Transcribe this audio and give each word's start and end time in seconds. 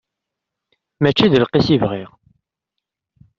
Mačči 1.01 1.31
d 1.31 1.33
lqis 1.43 1.67
i 1.75 1.77
bɣiɣ. 1.81 2.09